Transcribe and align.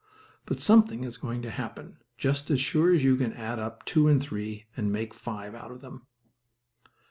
But 0.47 0.59
something 0.59 1.03
is 1.03 1.15
going 1.17 1.43
to 1.43 1.51
happen, 1.51 1.97
just 2.17 2.49
as 2.49 2.59
sure 2.59 2.91
as 2.91 3.03
you 3.03 3.15
can 3.17 3.33
add 3.33 3.59
up 3.59 3.85
two 3.85 4.07
and 4.07 4.19
three 4.19 4.65
and 4.75 4.91
make 4.91 5.13
five 5.13 5.53
out 5.53 5.69
of 5.69 5.81
them. 5.81 6.07